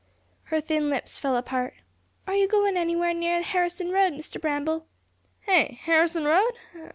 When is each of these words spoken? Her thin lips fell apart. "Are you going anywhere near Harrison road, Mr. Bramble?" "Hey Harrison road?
Her 0.45 0.59
thin 0.59 0.89
lips 0.89 1.19
fell 1.19 1.35
apart. 1.35 1.75
"Are 2.25 2.33
you 2.33 2.47
going 2.47 2.75
anywhere 2.75 3.13
near 3.13 3.39
Harrison 3.43 3.91
road, 3.91 4.13
Mr. 4.13 4.41
Bramble?" 4.41 4.87
"Hey 5.41 5.77
Harrison 5.83 6.25
road? 6.25 6.53